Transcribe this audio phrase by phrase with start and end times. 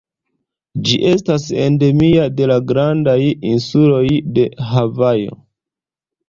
[0.87, 3.15] Ĝi estas endemia de la grandaj
[3.51, 4.03] insuloj
[4.39, 5.39] de Havajo.